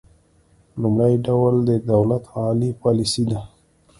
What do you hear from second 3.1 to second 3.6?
ده